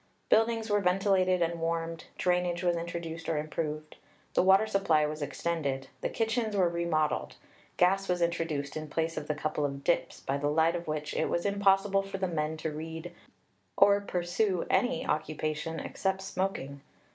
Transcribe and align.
Buildings 0.29 0.67
were 0.67 0.81
ventilated 0.81 1.43
and 1.43 1.59
warmed. 1.61 2.05
Drainage 2.17 2.63
was 2.63 2.75
introduced 2.75 3.29
or 3.29 3.37
improved. 3.37 3.97
The 4.33 4.41
water 4.41 4.65
supply 4.65 5.05
was 5.05 5.21
extended. 5.21 5.89
The 6.01 6.09
kitchens 6.09 6.55
were 6.57 6.67
remodelled. 6.69 7.35
Gas 7.77 8.09
was 8.09 8.19
introduced 8.19 8.75
in 8.75 8.89
place 8.89 9.15
of 9.15 9.27
the 9.27 9.35
couple 9.35 9.63
of 9.63 9.83
"dips," 9.83 10.21
by 10.21 10.37
the 10.39 10.49
light 10.49 10.75
of 10.75 10.87
which 10.87 11.13
it 11.13 11.29
was 11.29 11.45
impossible 11.45 12.01
for 12.01 12.17
the 12.17 12.27
men 12.27 12.57
to 12.57 12.71
read 12.71 13.13
or 13.77 14.01
pursue 14.01 14.65
any 14.71 15.05
occupation 15.05 15.79
except 15.79 16.23
smoking. 16.23 16.81